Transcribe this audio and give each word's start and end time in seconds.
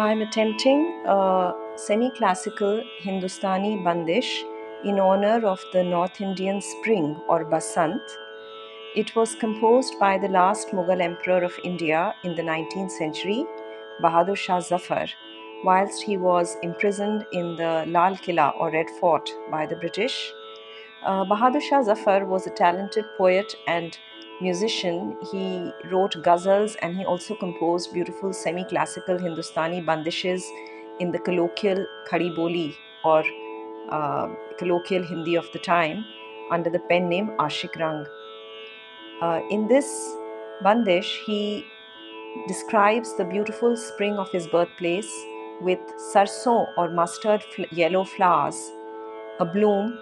I'm 0.00 0.22
attempting 0.22 1.02
a 1.06 1.52
semi 1.74 2.10
classical 2.10 2.84
Hindustani 3.00 3.82
bandish 3.82 4.44
in 4.84 5.00
honor 5.00 5.44
of 5.44 5.60
the 5.72 5.82
North 5.82 6.20
Indian 6.20 6.60
spring 6.60 7.20
or 7.28 7.44
Basant. 7.44 8.00
It 8.94 9.16
was 9.16 9.34
composed 9.34 9.98
by 9.98 10.16
the 10.16 10.28
last 10.28 10.68
Mughal 10.68 11.00
emperor 11.00 11.42
of 11.42 11.58
India 11.64 12.14
in 12.22 12.36
the 12.36 12.42
19th 12.42 12.92
century, 12.92 13.44
Bahadur 14.00 14.36
Shah 14.36 14.60
Zafar, 14.60 15.08
whilst 15.64 16.04
he 16.04 16.16
was 16.16 16.56
imprisoned 16.62 17.26
in 17.32 17.56
the 17.56 17.84
Lal 17.88 18.16
Killa 18.16 18.52
or 18.56 18.70
Red 18.70 18.90
Fort 19.00 19.28
by 19.50 19.66
the 19.66 19.74
British. 19.74 20.32
Uh, 21.04 21.24
Bahadur 21.24 21.60
Shah 21.60 21.82
Zafar 21.82 22.24
was 22.24 22.46
a 22.46 22.50
talented 22.50 23.04
poet 23.16 23.52
and 23.66 23.98
musician. 24.40 25.16
He 25.30 25.72
wrote 25.90 26.14
ghazals 26.22 26.76
and 26.82 26.96
he 26.96 27.04
also 27.04 27.34
composed 27.34 27.92
beautiful 27.92 28.32
semi 28.32 28.64
classical 28.64 29.18
Hindustani 29.18 29.80
bandishes 29.80 30.44
in 31.00 31.12
the 31.12 31.18
colloquial 31.18 31.86
Khadi 32.08 32.34
Boli 32.34 32.76
or 33.04 33.24
uh, 33.90 34.28
colloquial 34.58 35.04
Hindi 35.04 35.36
of 35.36 35.50
the 35.52 35.58
time 35.58 36.04
under 36.50 36.70
the 36.70 36.80
pen 36.80 37.08
name 37.08 37.28
Ashik 37.38 37.76
Rang. 37.76 38.06
Uh, 39.20 39.40
in 39.50 39.66
this 39.68 39.88
bandish, 40.62 41.20
he 41.26 41.66
describes 42.46 43.16
the 43.16 43.24
beautiful 43.24 43.76
spring 43.76 44.14
of 44.14 44.30
his 44.30 44.46
birthplace 44.46 45.10
with 45.60 45.80
sarson 46.12 46.66
or 46.76 46.90
mustard 46.90 47.42
fl- 47.54 47.62
yellow 47.72 48.04
flowers, 48.04 48.72
a 49.40 49.44
bloom. 49.44 49.98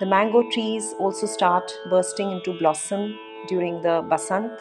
The 0.00 0.06
mango 0.06 0.42
trees 0.50 0.94
also 0.98 1.26
start 1.26 1.70
bursting 1.90 2.32
into 2.32 2.58
blossom 2.58 3.18
during 3.48 3.82
the 3.82 4.02
Basant, 4.08 4.52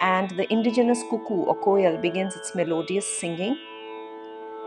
and 0.00 0.30
the 0.30 0.50
indigenous 0.52 1.02
cuckoo 1.10 1.42
or 1.42 1.56
koel 1.56 2.00
begins 2.00 2.36
its 2.36 2.54
melodious 2.54 3.06
singing. 3.06 3.58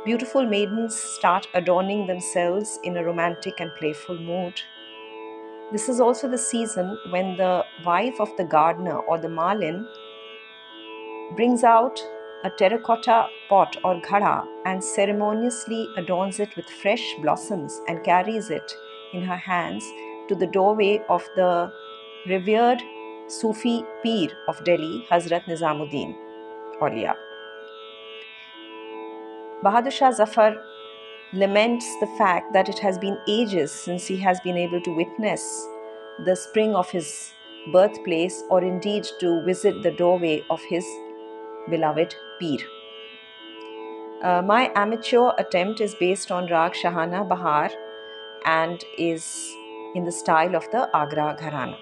Beautiful 0.05 0.45
maidens 0.45 0.95
start 0.95 1.47
adorning 1.53 2.07
themselves 2.07 2.79
in 2.83 2.97
a 2.97 3.03
romantic 3.03 3.59
and 3.59 3.73
playful 3.75 4.17
mood. 4.17 4.61
This 5.71 5.87
is 5.87 5.99
also 5.99 6.27
the 6.27 6.37
season 6.37 6.97
when 7.11 7.37
the 7.37 7.63
wife 7.85 8.19
of 8.19 8.35
the 8.35 8.43
gardener 8.43 8.97
or 8.97 9.17
the 9.17 9.29
malin 9.29 9.87
brings 11.35 11.63
out 11.63 12.01
a 12.43 12.49
terracotta 12.49 13.27
pot 13.47 13.77
or 13.83 14.01
ghada 14.01 14.45
and 14.65 14.83
ceremoniously 14.83 15.87
adorns 15.95 16.39
it 16.39 16.55
with 16.55 16.65
fresh 16.81 17.05
blossoms 17.21 17.79
and 17.87 18.03
carries 18.03 18.49
it 18.49 18.73
in 19.13 19.23
her 19.23 19.37
hands 19.37 19.85
to 20.27 20.35
the 20.35 20.47
doorway 20.47 21.01
of 21.09 21.29
the 21.35 21.71
revered 22.27 22.81
Sufi 23.31 23.85
Peer 24.03 24.29
of 24.49 24.61
Delhi, 24.65 25.05
Hazrat 25.09 25.45
Nizamuddin 25.45 26.13
Aulia. 26.81 27.15
Bahadur 29.63 29.91
Shah 29.91 30.11
Zafar 30.11 30.55
laments 31.31 31.85
the 32.01 32.07
fact 32.17 32.51
that 32.51 32.67
it 32.67 32.79
has 32.79 32.97
been 32.97 33.17
ages 33.27 33.71
since 33.71 34.05
he 34.05 34.17
has 34.17 34.41
been 34.41 34.57
able 34.57 34.81
to 34.81 34.95
witness 34.95 35.45
the 36.25 36.35
spring 36.35 36.75
of 36.75 36.89
his 36.89 37.33
birthplace 37.71 38.43
or 38.49 38.61
indeed 38.63 39.07
to 39.21 39.41
visit 39.45 39.81
the 39.83 39.91
doorway 39.91 40.43
of 40.49 40.59
his 40.69 40.85
beloved 41.69 42.13
Peer. 42.39 42.59
Uh, 44.23 44.41
my 44.41 44.71
amateur 44.75 45.31
attempt 45.37 45.79
is 45.79 45.95
based 45.95 46.31
on 46.31 46.47
Rag 46.47 46.73
Shahana 46.73 47.27
Bahar 47.29 47.71
and 48.45 48.83
is 48.97 49.55
in 49.95 50.03
the 50.03 50.11
style 50.11 50.55
of 50.55 50.69
the 50.71 50.89
Agra 50.93 51.37
Gharana. 51.39 51.77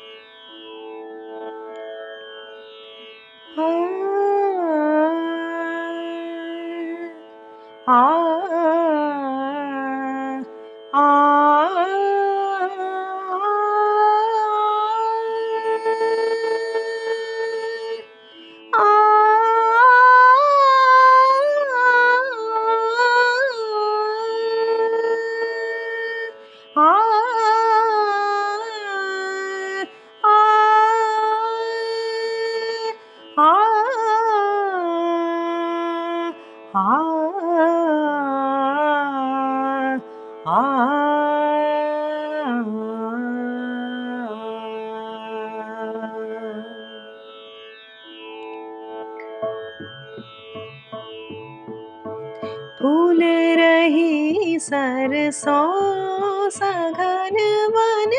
फूल 52.79 53.19
रही 53.59 54.59
सरसों 54.59 56.28
सघन 56.56 57.36
one 57.76 58.12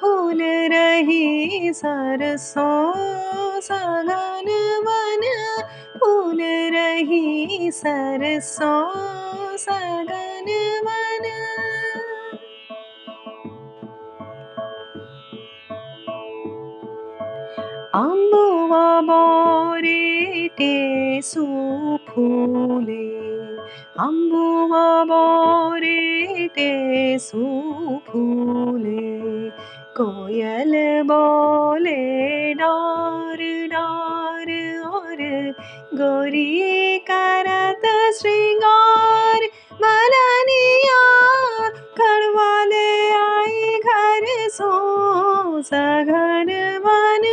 फूल 0.00 0.42
रही 0.72 1.72
सरसों 1.74 2.92
सघन 3.68 4.48
one 4.86 5.24
फूल 5.98 6.40
रही 6.74 7.70
सरसों 7.72 8.82
सघन 9.64 10.50
one 10.86 11.26
अम्बुआ 17.94 18.86
बोरेटे 19.08 20.74
सुफूले 21.24 23.04
अम्बुआ 24.06 24.84
बोरेटे 26.53 27.17
सुफूले 27.19 29.01
कोयल 29.97 30.73
बोले 31.09 32.01
डार 32.53 33.41
डार, 33.73 34.49
और 34.85 35.21
गोरी 35.97 36.97
करत 37.09 37.85
श्रृंगार। 38.19 39.41
मलनिया 39.81 41.01
खड़वाले 41.97 42.89
आई 43.17 43.79
घर 43.79 44.25
सो, 44.49 44.71
सघन 45.61 46.49
वन 46.85 47.25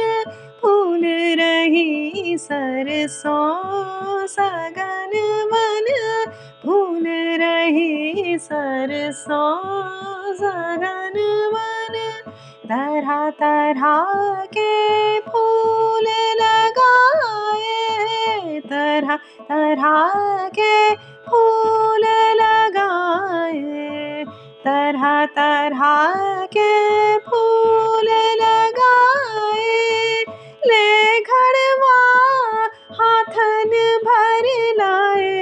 फूल 0.63 1.05
रही 1.41 2.39
सरसों 2.39 4.27
सघन 4.27 5.13
वन 5.53 5.87
फूल 6.65 7.07
रही 7.41 8.10
सरसों 8.41 9.63
सघन 10.35 11.17
वन 11.55 11.97
तरह 12.65 13.31
तरह 13.31 14.45
के 14.45 15.21
फूल 15.21 16.07
लगाए। 16.43 17.31
तरह 18.61 19.17
तरह 19.43 20.11
के 20.49 20.95
फूल 20.97 22.05
लगाए। 22.41 24.25
तरह 24.65 25.27
तरह 25.27 26.15
के 26.57 26.73
फूल 27.19 28.09
लगाए। 28.43 30.25
ले 30.67 31.21
घड़वा 31.21 31.99
हाथन 32.91 33.71
भर 34.05 34.47
लाए। 34.77 35.40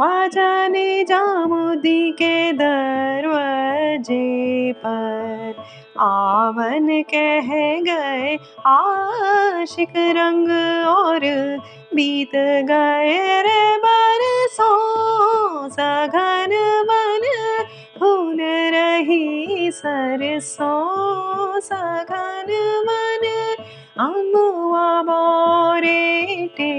ख्वाजा 0.00 0.68
जामुदी 1.04 2.10
के 2.10 2.52
दरवाजे 2.52 4.24
पर। 4.72 5.54
आवन 5.98 7.04
कह 7.14 7.48
गए, 7.80 8.38
आशिक 8.66 9.92
रंग 9.96 10.48
और 10.86 11.20
बीत 11.94 12.30
गए 12.70 13.42
रे 13.42 13.76
बरसों। 13.76 15.68
सघन 15.68 16.82
मन 16.88 17.64
फूल 17.98 18.38
रही 18.74 19.70
सरसों। 19.70 21.60
सघन 21.60 22.46
मन 22.88 23.56
अम्बुआ 23.98 25.02
बोरेटे 25.02 26.72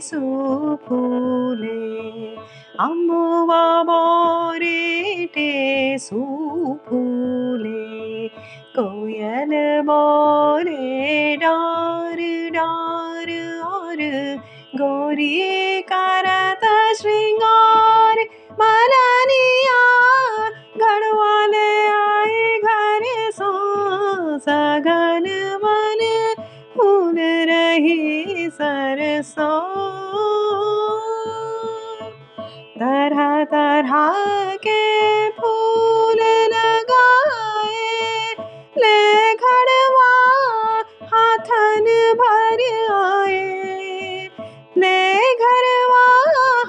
सुफूले 0.00 1.17
अम्बुआ 2.80 3.62
बोरेटे 3.82 5.46
सुफूले 5.98 7.72
कोयल 8.76 9.52
बोले 9.88 11.36
डार 11.36 12.20
डार 12.54 13.32
और 13.70 14.02
गोरी 14.78 15.82
करत 15.90 16.64
श्रृंगार, 17.00 18.20
मलनिया 18.60 19.82
घड़वाले 20.78 21.70
आए 21.96 22.58
घर 22.58 23.08
सो 23.30 23.50
सगन 24.38 25.26
मन 25.64 26.00
फूल 26.76 27.18
रही 27.50 28.48
सरसों। 28.50 29.67
तरह 32.78 33.44
तरह 33.44 33.94
के 34.56 34.82
फूल 35.30 36.20
लगाए, 36.52 38.34
ले 38.78 39.34
घड़वा 39.34 40.12
हाथन 41.12 41.86
भर 42.20 42.62
आए। 42.94 44.28
ले 44.78 45.00
घरवा 45.34 46.04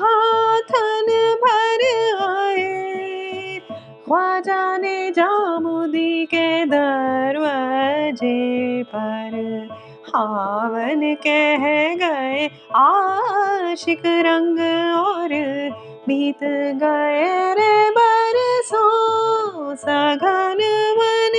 हाथन 0.01 1.11
भर 1.43 1.83
आए। 2.29 3.61
ख्वाजा 4.05 4.77
ने 4.77 5.11
जामुदी 5.11 6.25
के 6.25 6.65
दरवाजे 6.65 8.37
पर 8.83 9.37
हावन 10.07 11.15
कह 11.27 11.67
गए, 11.95 12.49
आशिक 12.75 14.01
रंग 14.05 14.59
और 14.97 15.37
बीत 16.07 16.43
गए 16.83 17.53
रे 17.53 17.73
बरसों 17.91 19.75
सघन 19.75 20.61
मन 20.99 21.35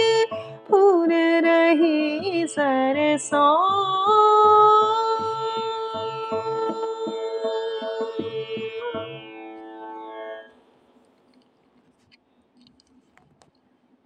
फूल 0.68 1.12
रही 1.44 2.46
सरसों। 2.46 3.50